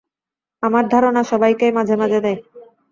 [0.63, 2.39] আমার ধারণা, সবাইকেই মাঝে-মাঝে দেয়।